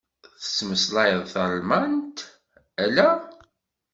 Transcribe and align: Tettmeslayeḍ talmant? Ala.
Tettmeslayeḍ 0.41 1.23
talmant? 1.33 2.17
Ala. 2.83 3.09